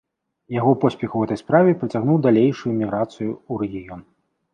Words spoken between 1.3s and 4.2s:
справе прыцягнуў далейшую міграцыі ў рэгіён.